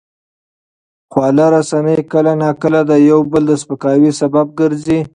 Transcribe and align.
خواله 1.11 1.45
رسنۍ 1.55 1.97
کله 2.11 2.33
ناکله 2.41 2.81
د 2.89 2.91
یو 3.09 3.19
بل 3.31 3.43
د 3.47 3.51
سپکاوي 3.61 4.11
سبب 4.21 4.47
ګرځي. 4.59 4.99